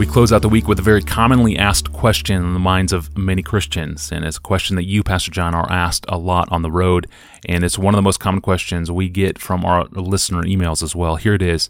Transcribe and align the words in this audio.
We 0.00 0.06
close 0.06 0.32
out 0.32 0.40
the 0.40 0.48
week 0.48 0.66
with 0.66 0.78
a 0.78 0.82
very 0.82 1.02
commonly 1.02 1.58
asked 1.58 1.92
question 1.92 2.42
in 2.42 2.54
the 2.54 2.58
minds 2.58 2.94
of 2.94 3.14
many 3.18 3.42
Christians, 3.42 4.10
and 4.10 4.24
it's 4.24 4.38
a 4.38 4.40
question 4.40 4.76
that 4.76 4.86
you, 4.86 5.02
Pastor 5.02 5.30
John, 5.30 5.54
are 5.54 5.70
asked 5.70 6.06
a 6.08 6.16
lot 6.16 6.50
on 6.50 6.62
the 6.62 6.70
road, 6.70 7.06
and 7.46 7.62
it's 7.62 7.78
one 7.78 7.92
of 7.92 7.98
the 7.98 8.02
most 8.02 8.18
common 8.18 8.40
questions 8.40 8.90
we 8.90 9.10
get 9.10 9.38
from 9.38 9.62
our 9.62 9.84
listener 9.90 10.42
emails 10.44 10.82
as 10.82 10.96
well. 10.96 11.16
Here 11.16 11.34
it 11.34 11.42
is. 11.42 11.68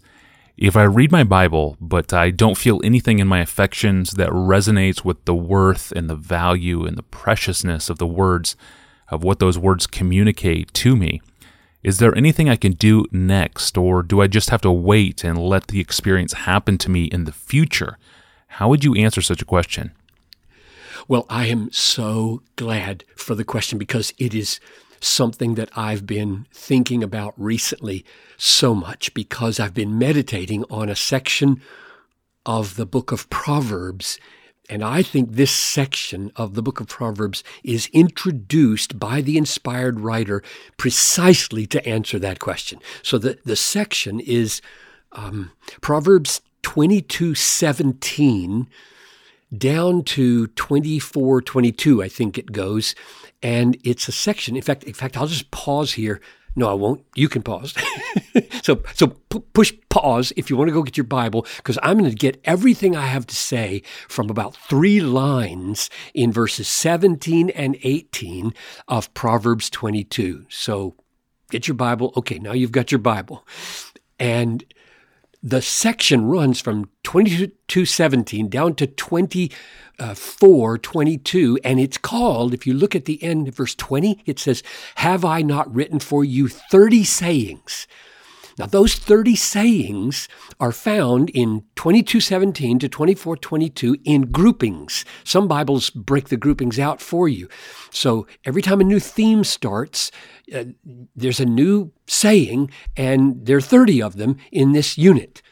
If 0.57 0.77
I 0.77 0.85
read 0.85 1.11
my 1.11 1.25
Bible, 1.25 1.77
but 1.81 2.13
I 2.13 2.31
don't 2.31 2.57
feel 2.57 2.81
anything 2.85 3.19
in 3.19 3.27
my 3.27 3.41
affections 3.41 4.13
that 4.13 4.31
resonates 4.31 5.05
with 5.05 5.25
the 5.25 5.35
worth 5.35 5.91
and 5.91 6.09
the 6.09 6.15
value 6.15 6.87
and 6.87 6.97
the 6.97 7.03
preciousness 7.03 7.91
of 7.91 7.99
the 7.99 8.07
words, 8.07 8.55
of 9.09 9.25
what 9.25 9.41
those 9.41 9.59
words 9.59 9.89
communicate 9.89 10.73
to 10.75 10.95
me, 10.95 11.21
is 11.83 11.99
there 11.99 12.17
anything 12.17 12.49
I 12.49 12.55
can 12.55 12.75
do 12.75 13.07
next, 13.11 13.77
or 13.77 14.05
do 14.05 14.21
I 14.21 14.29
just 14.29 14.51
have 14.51 14.61
to 14.61 14.71
wait 14.71 15.25
and 15.25 15.37
let 15.37 15.67
the 15.67 15.81
experience 15.81 16.33
happen 16.33 16.79
to 16.79 16.91
me 16.93 17.07
in 17.07 17.25
the 17.25 17.33
future? 17.33 17.99
How 18.55 18.69
would 18.69 18.85
you 18.85 18.95
answer 18.95 19.23
such 19.23 19.41
a 19.41 19.47
question? 19.47 19.93
Well, 21.09 21.25
I 21.31 21.47
am 21.47 21.73
so 21.73 22.43
glad 22.57 23.05
for 23.17 23.35
the 23.35 23.45
question 23.45 23.79
because 23.79 24.13
it 24.19 24.35
is 24.35 24.61
something 25.01 25.55
that 25.55 25.71
I've 25.77 26.05
been 26.05 26.47
thinking 26.53 27.03
about 27.03 27.33
recently 27.37 28.05
so 28.37 28.75
much 28.75 29.15
because 29.15 29.59
I've 29.59 29.73
been 29.73 29.99
meditating 29.99 30.65
on 30.69 30.89
a 30.89 30.97
section 30.97 31.63
of 32.45 32.77
the 32.77 32.87
book 32.87 33.13
of 33.13 33.31
Proverbs. 33.31 34.19
And 34.69 34.85
I 34.85 35.03
think 35.03 35.33
this 35.33 35.53
section 35.53 36.31
of 36.37 36.55
the 36.55 36.63
book 36.63 36.81
of 36.81 36.89
Proverbs 36.89 37.43
is 37.65 37.89
introduced 37.93 38.99
by 38.99 39.21
the 39.21 39.39
inspired 39.39 40.01
writer 40.01 40.43
precisely 40.77 41.67
to 41.69 41.89
answer 41.89 42.19
that 42.19 42.41
question. 42.41 42.81
So 43.03 43.17
the, 43.17 43.39
the 43.45 43.57
section 43.57 44.21
is 44.21 44.61
um, 45.13 45.53
Proverbs 45.81 46.41
2217 46.63 48.69
down 49.57 50.03
to 50.05 50.47
2422 50.49 52.03
I 52.03 52.09
think 52.09 52.39
it 52.39 52.53
goes. 52.53 52.95
And 53.43 53.77
it's 53.85 54.09
a 54.09 54.13
section 54.13 54.57
in 54.57 54.63
fact 54.63 54.85
in 54.85 54.95
fact 54.95 55.17
I'll 55.17 55.27
just 55.27 55.51
pause 55.51 55.93
here. 55.93 56.21
No 56.57 56.69
I 56.69 56.75
won't. 56.75 57.05
You 57.15 57.29
can 57.29 57.43
pause. 57.43 57.75
So 58.63 58.83
so 58.95 59.09
p- 59.09 59.43
push 59.53 59.73
pause 59.89 60.33
if 60.37 60.51
you 60.51 60.57
want 60.57 60.69
to 60.69 60.75
go 60.75 60.83
get 60.83 60.97
your 60.97 61.05
bible 61.05 61.47
because 61.57 61.79
I'm 61.83 61.99
going 61.99 62.11
to 62.11 62.17
get 62.17 62.41
everything 62.45 62.95
I 62.95 63.07
have 63.07 63.27
to 63.29 63.35
say 63.35 63.83
from 64.07 64.29
about 64.29 64.55
3 64.55 65.01
lines 65.01 65.89
in 66.15 66.31
verses 66.31 66.69
17 66.69 67.51
and 67.51 67.77
18 67.83 68.53
of 68.87 69.13
Proverbs 69.15 69.71
22 69.71 70.45
so 70.49 70.95
get 71.51 71.69
your 71.69 71.75
bible. 71.75 72.13
Okay 72.17 72.39
now 72.39 72.53
you've 72.53 72.73
got 72.73 72.93
your 72.93 72.99
bible. 72.99 73.47
And 74.19 74.65
the 75.43 75.63
section 75.63 76.27
runs 76.27 76.61
from 76.61 76.91
2217 77.05 78.49
down 78.49 78.75
to 78.75 78.87
2422 78.87 81.59
and 81.65 81.81
it's 81.81 81.97
called 81.97 82.53
if 82.53 82.67
you 82.67 82.75
look 82.75 82.95
at 82.95 83.07
the 83.07 83.23
end 83.23 83.49
of 83.49 83.55
verse 83.55 83.75
20 83.75 84.23
it 84.27 84.39
says 84.39 84.63
have 84.97 85.25
i 85.25 85.41
not 85.41 85.75
written 85.75 85.99
for 85.99 86.23
you 86.25 86.47
30 86.47 87.05
sayings 87.05 87.87
now 88.61 88.67
those 88.67 88.95
30 88.95 89.35
sayings 89.35 90.29
are 90.61 90.73
found 90.73 91.31
in 91.31 91.65
2217 91.77 92.79
to 92.79 92.89
2422 92.89 93.97
in 94.05 94.23
groupings 94.31 95.05
some 95.25 95.49
bibles 95.49 95.91
break 95.91 96.29
the 96.29 96.37
groupings 96.37 96.79
out 96.79 97.01
for 97.01 97.29
you 97.29 97.49
so 97.91 98.27
every 98.45 98.63
time 98.63 98.81
a 98.81 98.85
new 98.85 99.01
theme 99.01 99.43
starts 99.43 100.13
uh, 100.55 100.65
there's 101.15 101.41
a 101.41 101.45
new 101.45 101.93
saying, 102.07 102.71
and 102.97 103.47
there 103.47 103.59
are 103.59 103.63
30 103.63 104.03
of 104.03 104.17
them 104.17 104.37
in 104.51 104.73
this 104.73 104.99
unit. 104.99 105.43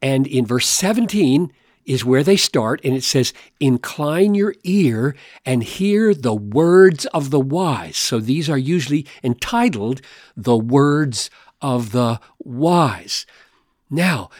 And 0.00 0.26
in 0.26 0.46
verse 0.46 0.68
17 0.68 1.52
is 1.84 2.04
where 2.04 2.22
they 2.22 2.36
start, 2.36 2.80
and 2.84 2.94
it 2.94 3.02
says, 3.02 3.32
Incline 3.58 4.34
your 4.34 4.54
ear 4.62 5.16
and 5.44 5.64
hear 5.64 6.14
the 6.14 6.34
words 6.34 7.06
of 7.06 7.30
the 7.30 7.40
wise. 7.40 7.96
So 7.96 8.20
these 8.20 8.48
are 8.48 8.58
usually 8.58 9.06
entitled 9.24 10.02
The 10.36 10.56
Words 10.56 11.30
of 11.60 11.92
the 11.92 12.20
Wise. 12.38 13.26
Now, 13.90 14.30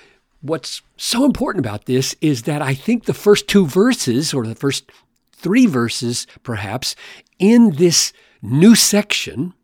what's 0.40 0.82
so 0.96 1.24
important 1.24 1.64
about 1.64 1.86
this 1.86 2.14
is 2.20 2.42
that 2.42 2.62
I 2.62 2.74
think 2.74 3.04
the 3.04 3.14
first 3.14 3.48
two 3.48 3.66
verses, 3.66 4.32
or 4.32 4.46
the 4.46 4.54
first 4.54 4.90
three 5.32 5.66
verses 5.66 6.26
perhaps, 6.42 6.94
in 7.38 7.72
this 7.72 8.12
new 8.42 8.74
section 8.74 9.54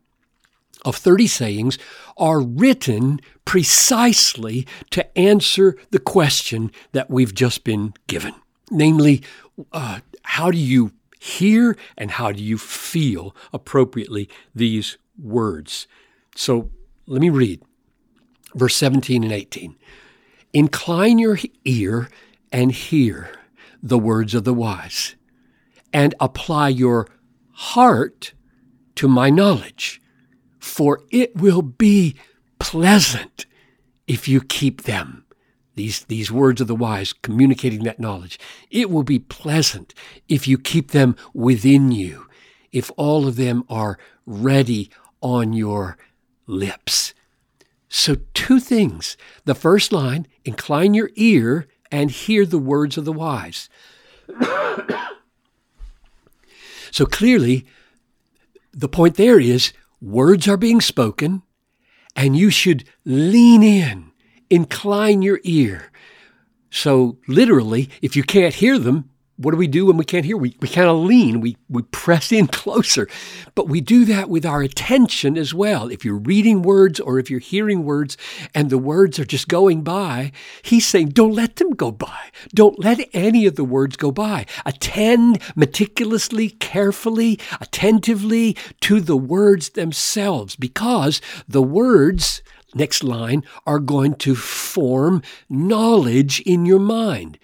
of 0.83 0.95
30 0.95 1.27
sayings 1.27 1.77
are 2.17 2.41
written 2.41 3.19
precisely 3.43 4.67
to 4.91 5.17
answer 5.17 5.77
the 5.91 5.99
question 5.99 6.71
that 6.91 7.09
we've 7.09 7.33
just 7.33 7.63
been 7.63 7.93
given. 8.07 8.33
Namely, 8.71 9.23
uh, 9.71 9.99
how 10.23 10.51
do 10.51 10.57
you 10.57 10.91
hear 11.19 11.75
and 11.97 12.11
how 12.11 12.31
do 12.31 12.43
you 12.43 12.57
feel 12.57 13.35
appropriately 13.51 14.29
these 14.53 14.97
words? 15.17 15.87
So 16.35 16.69
let 17.07 17.21
me 17.21 17.29
read 17.29 17.61
verse 18.53 18.75
17 18.75 19.23
and 19.23 19.33
18. 19.33 19.75
Incline 20.53 21.19
your 21.19 21.37
ear 21.65 22.09
and 22.51 22.71
hear 22.71 23.29
the 23.83 23.99
words 23.99 24.33
of 24.33 24.45
the 24.45 24.53
wise, 24.53 25.15
and 25.93 26.15
apply 26.19 26.69
your 26.69 27.07
heart 27.51 28.33
to 28.95 29.07
my 29.07 29.29
knowledge 29.29 30.01
for 30.65 31.03
it 31.11 31.35
will 31.35 31.61
be 31.61 32.15
pleasant 32.59 33.45
if 34.07 34.27
you 34.27 34.41
keep 34.41 34.83
them. 34.83 35.23
These, 35.75 36.05
these 36.05 36.31
words 36.31 36.59
of 36.59 36.67
the 36.67 36.75
wise 36.75 37.13
communicating 37.13 37.83
that 37.83 37.99
knowledge. 37.99 38.39
It 38.71 38.89
will 38.89 39.03
be 39.03 39.19
pleasant 39.19 39.93
if 40.27 40.47
you 40.47 40.57
keep 40.57 40.91
them 40.91 41.15
within 41.33 41.91
you, 41.91 42.27
if 42.71 42.89
all 42.97 43.27
of 43.27 43.35
them 43.35 43.63
are 43.69 43.99
ready 44.25 44.89
on 45.21 45.53
your 45.53 45.97
lips. 46.47 47.13
So, 47.89 48.17
two 48.33 48.59
things. 48.59 49.15
The 49.45 49.55
first 49.55 49.91
line 49.91 50.27
incline 50.43 50.93
your 50.93 51.11
ear 51.15 51.67
and 51.91 52.11
hear 52.11 52.45
the 52.45 52.59
words 52.59 52.97
of 52.97 53.05
the 53.05 53.13
wise. 53.13 53.69
so, 56.91 57.05
clearly, 57.05 57.65
the 58.73 58.89
point 58.89 59.15
there 59.15 59.39
is 59.39 59.71
words 60.01 60.47
are 60.47 60.57
being 60.57 60.81
spoken, 60.81 61.43
and 62.15 62.35
you 62.35 62.49
should 62.49 62.83
lean 63.05 63.63
in, 63.63 64.11
incline 64.49 65.21
your 65.21 65.39
ear. 65.43 65.91
So, 66.69 67.17
literally, 67.27 67.89
if 68.01 68.15
you 68.15 68.23
can't 68.23 68.55
hear 68.55 68.77
them, 68.77 69.09
what 69.37 69.51
do 69.51 69.57
we 69.57 69.67
do 69.67 69.87
when 69.87 69.97
we 69.97 70.05
can't 70.05 70.25
hear? 70.25 70.37
We, 70.37 70.55
we 70.61 70.69
kind 70.69 70.87
of 70.87 70.97
lean, 70.97 71.41
we, 71.41 71.57
we 71.67 71.81
press 71.83 72.31
in 72.31 72.47
closer. 72.61 73.07
But 73.53 73.67
we 73.67 73.81
do 73.81 74.05
that 74.05 74.29
with 74.29 74.45
our 74.45 74.61
attention 74.61 75.37
as 75.37 75.53
well. 75.53 75.91
If 75.91 76.05
you're 76.05 76.15
reading 76.17 76.61
words 76.61 76.99
or 76.99 77.19
if 77.19 77.29
you're 77.29 77.39
hearing 77.39 77.83
words 77.83 78.17
and 78.53 78.69
the 78.69 78.77
words 78.77 79.19
are 79.19 79.25
just 79.25 79.49
going 79.49 79.83
by, 79.83 80.31
he's 80.61 80.87
saying, 80.87 81.09
don't 81.09 81.33
let 81.33 81.57
them 81.57 81.71
go 81.71 81.91
by. 81.91 82.29
Don't 82.53 82.79
let 82.79 83.09
any 83.13 83.45
of 83.45 83.55
the 83.55 83.65
words 83.65 83.97
go 83.97 84.11
by. 84.11 84.45
Attend 84.65 85.41
meticulously, 85.55 86.49
carefully, 86.49 87.37
attentively 87.59 88.55
to 88.81 89.01
the 89.01 89.17
words 89.17 89.69
themselves 89.69 90.55
because 90.55 91.19
the 91.47 91.63
words, 91.63 92.41
next 92.73 93.03
line, 93.03 93.43
are 93.65 93.79
going 93.79 94.15
to 94.15 94.33
form 94.33 95.21
knowledge 95.49 96.39
in 96.41 96.65
your 96.65 96.79
mind 96.79 97.37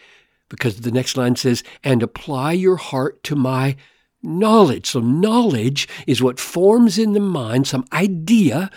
because 0.52 0.82
the 0.82 0.92
next 0.92 1.16
line 1.16 1.38
says, 1.38 1.64
and 1.82 2.04
apply 2.04 2.52
your 2.52 2.76
heart 2.76 3.24
to 3.24 3.36
my 3.36 3.78
knowledge. 4.22 4.88
So, 4.88 5.00
knowledge 5.00 5.88
is 6.06 6.22
what 6.22 6.40
forms 6.40 7.00
in 7.00 7.14
the 7.14 7.22
mind 7.22 7.68
some 7.68 7.86
idea, 7.94 8.70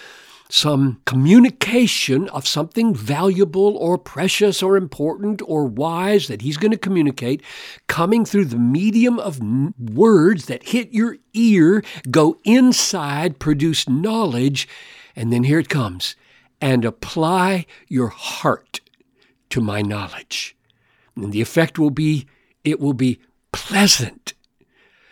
some 0.48 1.02
communication 1.04 2.28
of 2.28 2.46
something 2.46 2.94
valuable 2.94 3.76
or 3.76 3.98
precious 3.98 4.62
or 4.62 4.76
important 4.76 5.42
or 5.44 5.66
wise 5.66 6.28
that 6.28 6.42
he's 6.42 6.56
going 6.56 6.70
to 6.70 6.78
communicate, 6.78 7.42
coming 7.88 8.24
through 8.24 8.46
the 8.46 8.58
medium 8.58 9.18
of 9.18 9.40
words 9.78 10.46
that 10.46 10.68
hit 10.68 10.92
your 10.92 11.16
ear, 11.32 11.82
go 12.08 12.38
inside, 12.44 13.40
produce 13.40 13.88
knowledge, 13.88 14.68
and 15.16 15.32
then 15.32 15.42
here 15.42 15.58
it 15.58 15.68
comes 15.68 16.14
and 16.60 16.84
apply 16.84 17.66
your 17.88 18.08
heart 18.08 18.80
to 19.50 19.60
my 19.60 19.82
knowledge. 19.82 20.53
And 21.16 21.32
the 21.32 21.40
effect 21.40 21.78
will 21.78 21.90
be, 21.90 22.26
it 22.64 22.80
will 22.80 22.94
be 22.94 23.20
pleasant. 23.52 24.34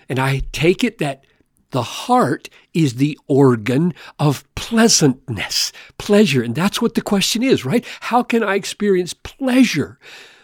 And 0.08 0.18
I 0.18 0.42
take 0.52 0.82
it 0.84 0.98
that 0.98 1.24
the 1.70 1.82
heart 1.82 2.48
is 2.74 2.94
the 2.94 3.18
organ 3.28 3.94
of 4.18 4.44
pleasantness, 4.54 5.72
pleasure. 5.98 6.42
And 6.42 6.54
that's 6.54 6.82
what 6.82 6.94
the 6.94 7.02
question 7.02 7.42
is, 7.42 7.64
right? 7.64 7.84
How 8.00 8.22
can 8.22 8.42
I 8.42 8.54
experience 8.54 9.14
pleasure? 9.14 9.98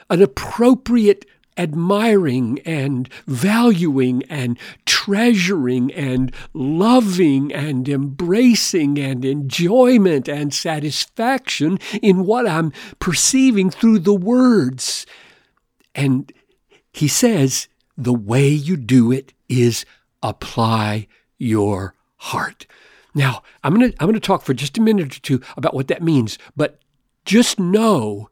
An 0.08 0.22
appropriate 0.22 1.26
admiring 1.58 2.60
and 2.64 3.08
valuing 3.26 4.22
and 4.30 4.58
treasuring 4.86 5.92
and 5.92 6.32
loving 6.54 7.52
and 7.52 7.88
embracing 7.88 8.98
and 8.98 9.24
enjoyment 9.24 10.28
and 10.28 10.54
satisfaction 10.54 11.78
in 12.00 12.24
what 12.24 12.46
I'm 12.46 12.72
perceiving 13.00 13.70
through 13.70 13.98
the 13.98 14.14
words 14.14 15.04
And 15.98 16.32
he 16.92 17.08
says 17.08 17.66
the 17.96 18.14
way 18.14 18.48
you 18.48 18.76
do 18.76 19.10
it 19.10 19.34
is 19.48 19.84
apply 20.22 21.08
your 21.38 21.96
heart. 22.18 22.66
Now, 23.16 23.42
I'm 23.64 23.74
going 23.74 23.90
to 23.90 23.96
I'm 24.00 24.06
going 24.06 24.14
to 24.14 24.20
talk 24.20 24.42
for 24.42 24.54
just 24.54 24.78
a 24.78 24.80
minute 24.80 25.16
or 25.16 25.20
two 25.20 25.42
about 25.56 25.74
what 25.74 25.88
that 25.88 26.00
means, 26.00 26.38
but 26.56 26.78
just 27.24 27.58
know 27.58 28.30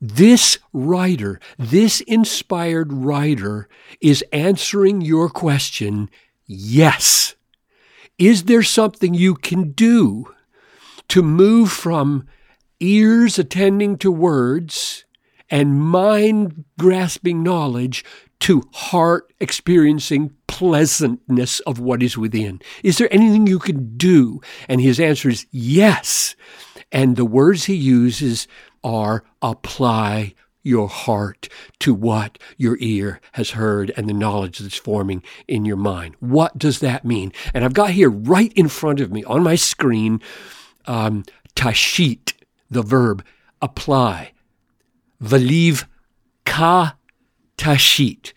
this 0.00 0.58
writer, 0.72 1.38
this 1.56 2.00
inspired 2.00 2.92
writer 2.92 3.68
is 4.00 4.24
answering 4.32 5.02
your 5.02 5.28
question, 5.28 6.10
yes. 6.46 7.36
Is 8.18 8.44
there 8.44 8.64
something 8.64 9.14
you 9.14 9.36
can 9.36 9.70
do 9.70 10.34
to 11.06 11.22
move 11.22 11.70
from 11.70 12.26
ears 12.80 13.38
attending 13.38 13.96
to 13.98 14.10
words 14.10 15.01
and 15.52 15.80
mind 15.80 16.64
grasping 16.78 17.42
knowledge 17.42 18.04
to 18.40 18.64
heart 18.72 19.32
experiencing 19.38 20.34
pleasantness 20.48 21.60
of 21.60 21.78
what 21.78 22.02
is 22.02 22.18
within? 22.18 22.60
Is 22.82 22.98
there 22.98 23.12
anything 23.12 23.46
you 23.46 23.60
can 23.60 23.96
do? 23.96 24.40
And 24.68 24.80
his 24.80 24.98
answer 24.98 25.28
is 25.28 25.46
yes. 25.52 26.34
And 26.90 27.14
the 27.14 27.26
words 27.26 27.66
he 27.66 27.74
uses 27.74 28.48
are 28.82 29.22
apply 29.42 30.34
your 30.64 30.88
heart 30.88 31.48
to 31.80 31.92
what 31.92 32.38
your 32.56 32.76
ear 32.80 33.20
has 33.32 33.50
heard 33.50 33.92
and 33.96 34.08
the 34.08 34.14
knowledge 34.14 34.58
that's 34.58 34.76
forming 34.76 35.22
in 35.46 35.64
your 35.64 35.76
mind. 35.76 36.14
What 36.20 36.56
does 36.56 36.80
that 36.80 37.04
mean? 37.04 37.32
And 37.52 37.64
I've 37.64 37.74
got 37.74 37.90
here 37.90 38.10
right 38.10 38.52
in 38.54 38.68
front 38.68 39.00
of 39.00 39.12
me 39.12 39.22
on 39.24 39.42
my 39.42 39.56
screen, 39.56 40.22
um, 40.86 41.24
tashit, 41.54 42.32
the 42.70 42.82
verb 42.82 43.24
apply. 43.60 44.32
Valiv 45.22 45.84
ka 46.44 46.96
tashit. 47.56 48.32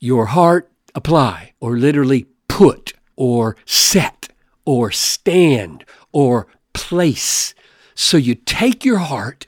Your 0.00 0.26
heart 0.26 0.70
apply, 0.94 1.52
or 1.60 1.76
literally 1.76 2.26
put, 2.48 2.92
or 3.16 3.56
set, 3.64 4.28
or 4.64 4.90
stand, 4.90 5.84
or 6.12 6.46
place. 6.72 7.54
So 7.94 8.16
you 8.16 8.34
take 8.34 8.84
your 8.84 8.98
heart 8.98 9.46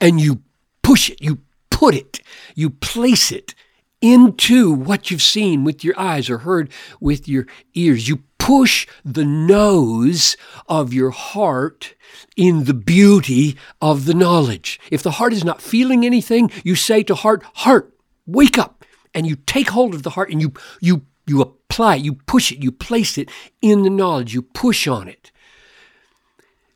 and 0.00 0.20
you 0.20 0.42
push 0.82 1.10
it, 1.10 1.20
you 1.20 1.38
put 1.70 1.94
it, 1.94 2.20
you 2.54 2.70
place 2.70 3.32
it 3.32 3.54
into 4.00 4.72
what 4.72 5.10
you've 5.10 5.22
seen 5.22 5.64
with 5.64 5.82
your 5.82 5.98
eyes 5.98 6.28
or 6.28 6.38
heard 6.38 6.70
with 7.00 7.26
your 7.26 7.46
ears. 7.74 8.08
You 8.08 8.22
push 8.44 8.86
the 9.02 9.24
nose 9.24 10.36
of 10.68 10.92
your 10.92 11.10
heart 11.10 11.94
in 12.36 12.64
the 12.64 12.74
beauty 12.74 13.56
of 13.80 14.04
the 14.04 14.12
knowledge. 14.12 14.78
If 14.90 15.02
the 15.02 15.12
heart 15.12 15.32
is 15.32 15.44
not 15.44 15.62
feeling 15.62 16.04
anything, 16.04 16.50
you 16.62 16.74
say 16.74 17.02
to 17.04 17.14
heart, 17.14 17.42
heart, 17.54 17.96
wake 18.26 18.58
up. 18.58 18.84
And 19.14 19.26
you 19.26 19.36
take 19.36 19.70
hold 19.70 19.94
of 19.94 20.02
the 20.02 20.10
heart 20.10 20.30
and 20.30 20.42
you, 20.42 20.52
you, 20.80 21.06
you 21.26 21.40
apply 21.40 21.94
you 21.94 22.12
push 22.12 22.52
it, 22.52 22.62
you 22.62 22.70
place 22.70 23.16
it 23.16 23.30
in 23.62 23.82
the 23.82 23.88
knowledge, 23.90 24.34
you 24.34 24.42
push 24.42 24.86
on 24.86 25.08
it. 25.08 25.32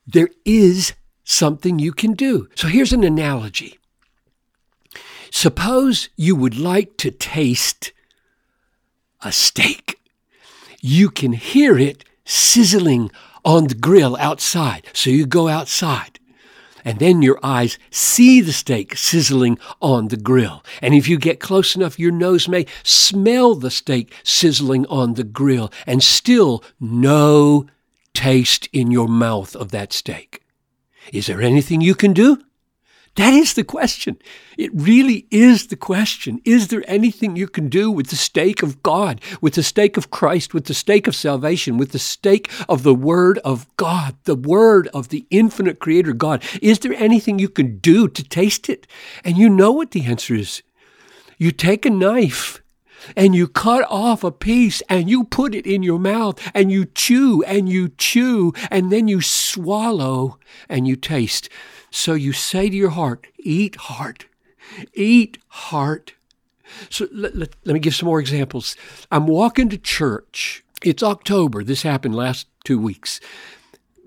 There 0.07 0.31
is 0.47 0.95
something 1.25 1.79
you 1.79 1.93
can 1.93 2.15
do. 2.15 2.49
So 2.55 2.69
here's 2.69 2.95
an 2.95 3.05
analogy. 3.05 3.79
Suppose 5.31 6.09
you 6.17 6.35
would 6.35 6.59
like 6.59 6.97
to 6.97 7.11
taste 7.11 7.93
a 9.23 9.33
steak. 9.33 9.98
You 10.81 11.11
can 11.11 11.33
hear 11.33 11.79
it 11.79 12.05
sizzling 12.25 13.11
on 13.45 13.69
the 13.69 13.75
grill 13.75 14.17
outside. 14.17 14.87
So 14.93 15.11
you 15.11 15.27
go 15.27 15.49
outside. 15.49 16.19
And 16.85 17.01
then 17.01 17.23
your 17.23 17.39
eyes 17.43 17.79
see 17.91 18.41
the 18.41 18.53
steak 18.53 18.97
sizzling 18.97 19.59
on 19.83 20.09
the 20.09 20.17
grill. 20.17 20.65
And 20.81 20.95
if 20.95 21.09
you 21.09 21.19
get 21.19 21.41
close 21.41 21.75
enough, 21.75 21.99
your 21.99 22.13
nose 22.13 22.49
may 22.49 22.67
smell 22.83 23.55
the 23.55 23.71
steak 23.71 24.15
sizzling 24.23 24.87
on 24.87 25.15
the 25.15 25.25
grill 25.25 25.73
and 25.87 26.03
still 26.03 26.63
no 26.81 27.67
taste 28.15 28.69
in 28.73 28.91
your 28.91 29.09
mouth 29.09 29.55
of 29.57 29.71
that 29.71 29.93
steak. 29.93 30.43
Is 31.13 31.27
there 31.27 31.43
anything 31.43 31.81
you 31.81 31.95
can 31.95 32.13
do? 32.13 32.39
That 33.19 33.35
is 33.35 33.55
the 33.55 33.65
question. 33.65 34.17
It 34.57 34.71
really 34.73 35.27
is 35.33 35.67
the 35.67 35.77
question. 35.77 36.41
Is 36.45 36.69
there 36.69 36.85
anything 36.87 37.35
you 37.35 37.49
can 37.49 37.69
do 37.69 37.91
with 37.91 38.11
the 38.11 38.17
steak 38.17 38.63
of 38.63 38.81
God, 38.85 39.21
with 39.41 39.55
the 39.55 39.65
steak 39.65 39.97
of 39.97 40.13
Christ, 40.13 40.55
with 40.55 40.67
the 40.67 40.73
steak 40.73 41.09
of 41.09 41.17
salvation, 41.17 41.79
with 41.79 41.91
the 41.91 41.99
steak 41.99 42.49
of 42.69 42.85
the 42.85 42.95
Word 42.95 43.39
of 43.39 43.67
God, 43.77 44.15
the 44.23 44.37
Word 44.37 44.87
of 44.95 45.09
the 45.09 45.27
infinite 45.31 45.81
Creator 45.81 46.13
God? 46.13 46.45
Is 46.63 46.79
there 46.79 46.95
anything 46.95 47.41
you 47.41 47.49
can 47.49 47.79
do 47.79 48.07
to 48.07 48.23
taste 48.23 48.69
it? 48.69 48.87
And 49.25 49.37
you 49.37 49.49
know 49.49 49.73
what 49.73 49.91
the 49.91 50.05
answer 50.05 50.37
is. 50.37 50.63
You 51.39 51.51
take 51.51 51.85
a 51.85 51.91
knife 51.91 52.63
and 53.17 53.35
you 53.35 53.49
cut 53.49 53.85
off 53.91 54.23
a 54.23 54.31
piece 54.31 54.81
and 54.89 55.11
you 55.11 55.25
put 55.25 55.57
it 55.57 55.67
in 55.67 55.83
your 55.83 55.99
mouth 55.99 56.41
and 56.55 56.71
you 56.71 56.85
chew 56.85 57.43
and 57.49 57.69
you 57.69 57.89
chew 57.89 58.53
and 58.71 58.93
then 58.93 59.09
you 59.09 59.21
swallow 59.21 60.39
and 60.69 60.87
you 60.87 60.95
taste. 60.95 61.49
So 61.91 62.15
you 62.15 62.33
say 62.33 62.69
to 62.69 62.77
your 62.77 62.91
heart, 62.91 63.27
eat 63.39 63.77
heart, 63.77 64.27
eat 64.95 65.39
heart. 65.49 66.15
So 66.91 67.09
let, 67.13 67.37
let, 67.37 67.51
let 67.65 67.73
me 67.73 67.81
give 67.81 67.95
some 67.95 68.07
more 68.07 68.21
examples. 68.21 68.77
I'm 69.11 69.27
walking 69.27 69.69
to 69.71 69.79
church. 69.79 70.65
It's 70.83 71.03
October. 71.03 71.65
This 71.65 71.83
happened 71.83 72.15
last 72.15 72.47
two 72.65 72.79
weeks 72.79 73.21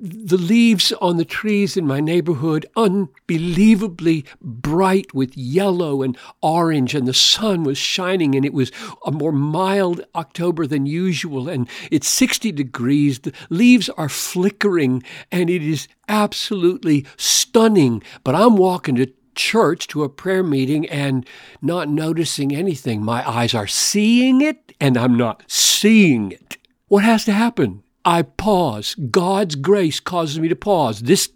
the 0.03 0.37
leaves 0.37 0.91
on 0.93 1.17
the 1.17 1.25
trees 1.25 1.77
in 1.77 1.85
my 1.85 1.99
neighborhood 1.99 2.65
unbelievably 2.75 4.25
bright 4.41 5.13
with 5.13 5.37
yellow 5.37 6.01
and 6.01 6.17
orange 6.41 6.95
and 6.95 7.07
the 7.07 7.13
sun 7.13 7.63
was 7.63 7.77
shining 7.77 8.33
and 8.33 8.43
it 8.43 8.53
was 8.53 8.71
a 9.05 9.11
more 9.11 9.31
mild 9.31 10.01
October 10.15 10.65
than 10.65 10.87
usual 10.87 11.47
and 11.47 11.69
it's 11.91 12.07
60 12.07 12.51
degrees. 12.51 13.19
The 13.19 13.31
leaves 13.51 13.89
are 13.89 14.09
flickering 14.09 15.03
and 15.31 15.51
it 15.51 15.61
is 15.61 15.87
absolutely 16.07 17.05
stunning. 17.15 18.01
But 18.23 18.33
I'm 18.33 18.57
walking 18.57 18.95
to 18.95 19.13
church 19.35 19.87
to 19.89 20.03
a 20.03 20.09
prayer 20.09 20.43
meeting 20.43 20.89
and 20.89 21.27
not 21.61 21.89
noticing 21.89 22.55
anything. 22.55 23.03
My 23.03 23.27
eyes 23.29 23.53
are 23.53 23.67
seeing 23.67 24.41
it 24.41 24.73
and 24.81 24.97
I'm 24.97 25.15
not 25.15 25.43
seeing 25.47 26.31
it. 26.31 26.57
What 26.87 27.03
has 27.03 27.23
to 27.25 27.33
happen 27.33 27.83
I 28.03 28.23
pause. 28.23 28.95
God's 28.95 29.55
grace 29.55 29.99
causes 29.99 30.39
me 30.39 30.47
to 30.47 30.55
pause. 30.55 31.01
This 31.01 31.29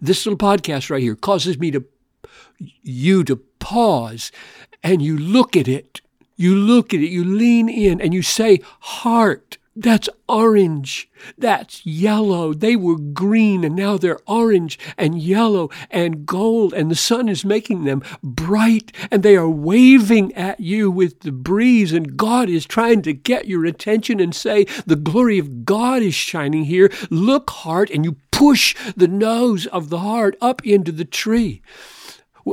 this 0.00 0.26
little 0.26 0.38
podcast 0.38 0.90
right 0.90 1.02
here 1.02 1.14
causes 1.14 1.58
me 1.58 1.70
to 1.70 1.84
you 2.82 3.24
to 3.24 3.36
pause 3.58 4.32
and 4.82 5.02
you 5.02 5.16
look 5.16 5.56
at 5.56 5.68
it. 5.68 6.00
You 6.36 6.54
look 6.54 6.94
at 6.94 7.00
it, 7.00 7.08
you 7.08 7.24
lean 7.24 7.68
in 7.68 8.00
and 8.00 8.14
you 8.14 8.22
say, 8.22 8.60
"Heart, 8.80 9.58
that's 9.78 10.08
orange. 10.28 11.08
That's 11.36 11.86
yellow. 11.86 12.52
They 12.52 12.74
were 12.74 12.98
green 12.98 13.62
and 13.62 13.76
now 13.76 13.96
they're 13.96 14.18
orange 14.26 14.76
and 14.96 15.22
yellow 15.22 15.70
and 15.88 16.26
gold 16.26 16.74
and 16.74 16.90
the 16.90 16.96
sun 16.96 17.28
is 17.28 17.44
making 17.44 17.84
them 17.84 18.02
bright 18.20 18.90
and 19.08 19.22
they 19.22 19.36
are 19.36 19.48
waving 19.48 20.34
at 20.34 20.58
you 20.58 20.90
with 20.90 21.20
the 21.20 21.30
breeze 21.30 21.92
and 21.92 22.16
God 22.16 22.48
is 22.48 22.66
trying 22.66 23.02
to 23.02 23.12
get 23.12 23.46
your 23.46 23.64
attention 23.64 24.18
and 24.18 24.34
say, 24.34 24.64
the 24.84 24.96
glory 24.96 25.38
of 25.38 25.64
God 25.64 26.02
is 26.02 26.14
shining 26.14 26.64
here. 26.64 26.90
Look 27.08 27.50
heart 27.50 27.88
and 27.90 28.04
you 28.04 28.16
push 28.32 28.74
the 28.96 29.08
nose 29.08 29.66
of 29.66 29.90
the 29.90 30.00
heart 30.00 30.36
up 30.40 30.66
into 30.66 30.90
the 30.90 31.04
tree 31.04 31.62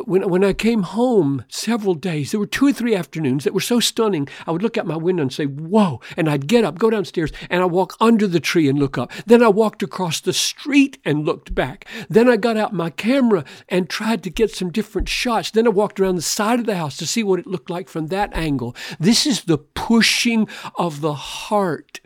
when, 0.04 0.30
when 0.30 0.44
I 0.44 0.54
came 0.54 0.84
home 0.84 1.44
several 1.48 1.94
days, 1.94 2.32
there 2.32 2.40
were 2.40 2.46
two 2.46 2.68
or 2.68 2.74
three 2.74 2.96
afternoons 2.96 3.44
that 3.44 3.54
were 3.54 3.60
so 3.60 3.80
stunning. 3.80 4.28
I 4.46 4.52
would 4.52 4.62
look 4.62 4.78
out 4.78 4.86
my 4.86 4.98
window 4.98 5.24
and 5.24 5.34
say, 5.34 5.46
Whoa. 5.46 6.02
And 6.18 6.30
I'd 6.30 6.48
get 6.48 6.64
up, 6.64 6.78
go 6.78 6.90
downstairs, 6.90 7.32
and 7.50 7.62
I'd 7.62 7.72
walk 7.72 7.96
under 8.00 8.28
the 8.28 8.40
tree 8.40 8.68
and 8.68 8.80
look 8.80 8.98
up. 8.98 9.12
Then 9.26 9.42
I 9.42 9.48
walked 9.48 9.84
across 9.84 10.20
the 10.20 10.34
street 10.34 10.98
and 11.06 11.26
looked 11.26 11.56
back. 11.56 11.86
Then 12.10 12.30
I 12.30 12.38
got 12.38 12.58
out 12.58 12.74
my 12.74 12.90
camera 12.90 13.44
and 13.70 13.90
tried 13.90 14.24
to 14.24 14.30
get 14.30 14.52
some 14.52 14.72
different 14.72 15.10
shots. 15.10 15.52
Then 15.52 15.68
I 15.68 15.72
walked 15.72 16.00
around 16.00 16.16
the 16.16 16.22
side 16.22 16.60
of 16.60 16.66
the 16.66 16.78
house 16.78 16.98
to 16.98 17.08
see 17.08 17.24
what 17.24 17.40
it 17.40 17.48
looked 17.48 17.70
like 17.70 17.90
from 17.90 18.08
that 18.08 18.34
angle. 18.34 18.76
This 19.00 19.26
is 19.26 19.44
the 19.44 19.58
pushing 19.58 20.48
of 20.76 21.02
the 21.02 21.14
heart 21.14 22.00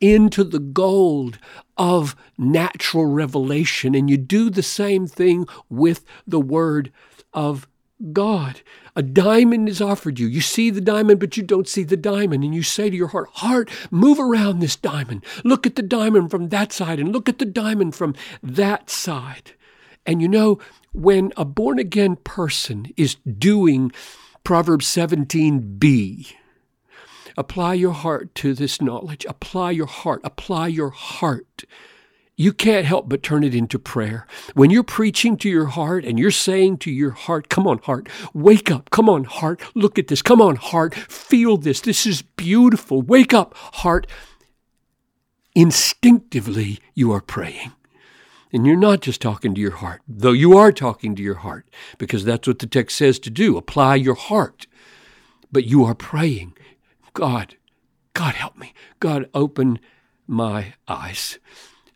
into 0.00 0.44
the 0.44 0.58
gold 0.58 1.38
of 1.76 2.16
natural 2.38 3.06
revelation. 3.06 3.94
And 3.94 4.08
you 4.10 4.16
do 4.16 4.50
the 4.50 4.62
same 4.62 5.06
thing 5.06 5.46
with 5.68 6.04
the 6.26 6.40
Word 6.40 6.92
of 7.36 7.68
God. 8.12 8.62
A 8.94 9.02
diamond 9.02 9.68
is 9.68 9.80
offered 9.80 10.18
you. 10.18 10.26
You 10.26 10.40
see 10.40 10.70
the 10.70 10.80
diamond, 10.80 11.20
but 11.20 11.36
you 11.36 11.42
don't 11.42 11.68
see 11.68 11.84
the 11.84 11.96
diamond. 11.96 12.44
And 12.44 12.54
you 12.54 12.62
say 12.62 12.90
to 12.90 12.96
your 12.96 13.08
heart, 13.08 13.28
Heart, 13.34 13.70
move 13.90 14.18
around 14.18 14.58
this 14.58 14.76
diamond. 14.76 15.24
Look 15.44 15.66
at 15.66 15.76
the 15.76 15.82
diamond 15.82 16.30
from 16.30 16.48
that 16.48 16.72
side 16.72 16.98
and 16.98 17.12
look 17.12 17.28
at 17.28 17.38
the 17.38 17.44
diamond 17.44 17.94
from 17.94 18.14
that 18.42 18.90
side. 18.90 19.52
And 20.04 20.22
you 20.22 20.28
know, 20.28 20.58
when 20.92 21.32
a 21.36 21.44
born 21.44 21.78
again 21.78 22.16
person 22.16 22.92
is 22.96 23.16
doing 23.16 23.92
Proverbs 24.44 24.86
17b, 24.86 26.32
apply 27.36 27.74
your 27.74 27.92
heart 27.92 28.34
to 28.36 28.54
this 28.54 28.80
knowledge. 28.80 29.26
Apply 29.26 29.72
your 29.72 29.86
heart. 29.86 30.20
Apply 30.24 30.68
your 30.68 30.90
heart. 30.90 31.64
You 32.36 32.52
can't 32.52 32.84
help 32.84 33.08
but 33.08 33.22
turn 33.22 33.44
it 33.44 33.54
into 33.54 33.78
prayer. 33.78 34.26
When 34.54 34.70
you're 34.70 34.82
preaching 34.82 35.38
to 35.38 35.48
your 35.48 35.66
heart 35.66 36.04
and 36.04 36.18
you're 36.18 36.30
saying 36.30 36.78
to 36.78 36.90
your 36.90 37.12
heart, 37.12 37.48
Come 37.48 37.66
on, 37.66 37.78
heart, 37.78 38.08
wake 38.34 38.70
up. 38.70 38.90
Come 38.90 39.08
on, 39.08 39.24
heart, 39.24 39.62
look 39.74 39.98
at 39.98 40.08
this. 40.08 40.20
Come 40.20 40.42
on, 40.42 40.56
heart, 40.56 40.94
feel 40.94 41.56
this. 41.56 41.80
This 41.80 42.06
is 42.06 42.20
beautiful. 42.22 43.00
Wake 43.00 43.32
up, 43.32 43.54
heart. 43.56 44.06
Instinctively, 45.54 46.78
you 46.94 47.10
are 47.12 47.22
praying. 47.22 47.72
And 48.52 48.66
you're 48.66 48.76
not 48.76 49.00
just 49.00 49.22
talking 49.22 49.54
to 49.54 49.60
your 49.60 49.76
heart, 49.76 50.02
though 50.06 50.32
you 50.32 50.56
are 50.56 50.72
talking 50.72 51.14
to 51.16 51.22
your 51.22 51.36
heart, 51.36 51.68
because 51.98 52.24
that's 52.24 52.46
what 52.46 52.58
the 52.58 52.66
text 52.66 52.96
says 52.96 53.18
to 53.20 53.30
do 53.30 53.56
apply 53.56 53.96
your 53.96 54.14
heart. 54.14 54.66
But 55.50 55.64
you 55.64 55.84
are 55.84 55.94
praying, 55.94 56.56
God, 57.14 57.56
God 58.12 58.34
help 58.34 58.56
me. 58.56 58.74
God, 59.00 59.28
open 59.32 59.78
my 60.26 60.74
eyes. 60.86 61.38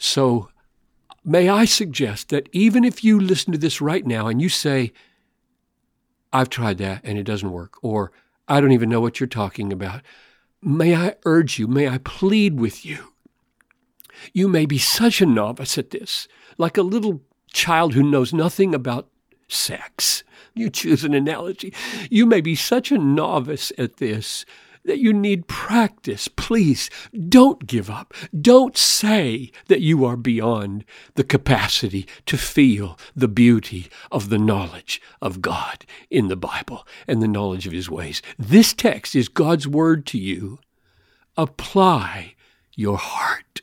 So, 0.03 0.49
may 1.23 1.51
I 1.51 1.67
suggest 1.67 2.31
that 2.31 2.49
even 2.53 2.85
if 2.85 3.05
you 3.05 3.21
listen 3.21 3.53
to 3.53 3.59
this 3.59 3.83
right 3.83 4.05
now 4.07 4.29
and 4.29 4.41
you 4.41 4.49
say, 4.49 4.93
I've 6.33 6.49
tried 6.49 6.79
that 6.79 7.03
and 7.05 7.19
it 7.19 7.25
doesn't 7.25 7.53
work, 7.53 7.75
or 7.83 8.11
I 8.49 8.63
don't 8.63 8.73
even 8.73 8.89
know 8.89 9.03
what 9.03 9.21
you're 9.21 9.27
talking 9.27 9.75
about, 9.75 10.01
may 10.63 10.97
I 10.97 11.17
urge 11.27 11.59
you, 11.59 11.69
may 11.69 11.87
I 11.87 11.99
plead 11.99 12.59
with 12.59 12.87
you. 12.87 13.13
You 14.33 14.49
may 14.49 14.65
be 14.65 14.79
such 14.79 15.21
a 15.21 15.27
novice 15.27 15.77
at 15.77 15.91
this, 15.91 16.27
like 16.57 16.79
a 16.79 16.83
little 16.83 17.21
child 17.53 17.93
who 17.93 18.03
knows 18.03 18.33
nothing 18.33 18.75
about 18.75 19.07
sex. 19.49 20.25
You 20.55 20.71
choose 20.71 21.05
an 21.05 21.13
analogy. 21.13 21.75
You 22.11 22.25
may 22.25 22.41
be 22.41 22.55
such 22.55 22.91
a 22.91 22.97
novice 22.97 23.71
at 23.77 23.99
this 23.99 24.47
that 24.85 24.99
you 24.99 25.13
need 25.13 25.49
practice. 25.49 26.29
Please 26.29 26.91
don't 27.29 27.67
give 27.67 27.91
up. 27.91 28.15
Don't 28.39 28.77
say 28.77 29.51
that 29.69 29.81
you 29.81 30.05
are 30.05 30.17
beyond 30.17 30.85
the 31.15 31.25
capacity 31.25 32.07
to 32.27 32.37
feel 32.37 32.99
the 33.15 33.29
beauty 33.29 33.89
of 34.11 34.29
the 34.29 34.39
knowledge 34.39 35.01
of 35.21 35.43
God 35.43 35.85
in 36.11 36.29
the 36.29 36.37
Bible 36.37 36.87
and 37.07 37.23
the 37.23 37.29
knowledge 37.29 37.67
of 37.67 37.73
His 37.73 37.91
ways. 37.91 38.23
This 38.39 38.73
text 38.73 39.15
is 39.15 39.29
God's 39.29 39.67
word 39.69 40.07
to 40.07 40.19
you. 40.19 40.59
Apply 41.37 42.35
your 42.75 42.97
heart. 42.97 43.63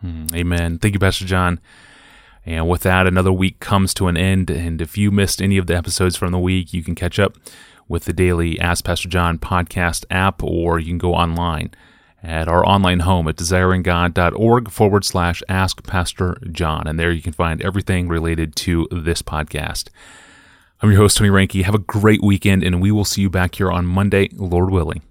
Hmm, 0.00 0.26
amen. 0.34 0.78
Thank 0.78 0.94
you, 0.94 1.00
Pastor 1.00 1.24
John. 1.24 1.60
And 2.46 2.68
with 2.68 2.82
that, 2.82 3.06
another 3.06 3.32
week 3.32 3.58
comes 3.58 3.94
to 3.94 4.08
an 4.08 4.16
end. 4.16 4.50
And 4.50 4.80
if 4.80 4.98
you 4.98 5.10
missed 5.10 5.40
any 5.40 5.56
of 5.56 5.66
the 5.66 5.76
episodes 5.76 6.16
from 6.16 6.32
the 6.32 6.38
week, 6.38 6.74
you 6.74 6.82
can 6.82 6.94
catch 6.94 7.18
up 7.18 7.36
with 7.88 8.04
the 8.04 8.12
daily 8.12 8.58
Ask 8.60 8.84
Pastor 8.84 9.08
John 9.08 9.38
podcast 9.38 10.04
app, 10.10 10.42
or 10.42 10.78
you 10.78 10.86
can 10.86 10.98
go 10.98 11.14
online 11.14 11.70
at 12.22 12.48
our 12.48 12.66
online 12.66 13.00
home 13.00 13.28
at 13.28 13.36
desiringgod.org 13.36 14.70
forward 14.70 15.04
slash 15.04 15.42
ask 15.48 15.82
Pastor 15.84 16.38
John. 16.50 16.86
And 16.86 16.98
there 16.98 17.12
you 17.12 17.20
can 17.20 17.34
find 17.34 17.60
everything 17.62 18.08
related 18.08 18.56
to 18.56 18.88
this 18.90 19.20
podcast. 19.20 19.90
I'm 20.80 20.90
your 20.90 21.00
host, 21.00 21.18
Tony 21.18 21.30
Reinke. 21.30 21.62
Have 21.64 21.74
a 21.74 21.78
great 21.78 22.22
weekend, 22.22 22.62
and 22.62 22.80
we 22.80 22.90
will 22.90 23.04
see 23.04 23.22
you 23.22 23.30
back 23.30 23.54
here 23.56 23.70
on 23.70 23.86
Monday, 23.86 24.28
Lord 24.32 24.70
willing. 24.70 25.02